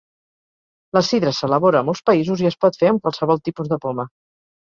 La 0.97 1.01
sidra 1.09 1.33
s'elabora 1.39 1.81
a 1.85 1.87
molts 1.89 2.01
països 2.11 2.41
i 2.45 2.49
es 2.51 2.57
pot 2.65 2.79
fer 2.81 2.89
amb 2.93 3.05
qualsevol 3.05 3.43
tipus 3.51 3.71
de 3.75 3.79
poma. 3.85 4.07